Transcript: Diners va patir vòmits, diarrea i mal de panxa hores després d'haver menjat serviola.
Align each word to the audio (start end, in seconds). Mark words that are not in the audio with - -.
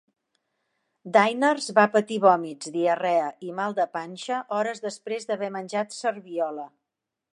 Diners 1.17 1.67
va 1.79 1.83
patir 1.97 2.17
vòmits, 2.23 2.71
diarrea 2.77 3.27
i 3.49 3.53
mal 3.59 3.77
de 3.81 3.85
panxa 3.99 4.41
hores 4.57 4.83
després 4.87 5.29
d'haver 5.29 5.51
menjat 5.59 5.99
serviola. 5.99 6.67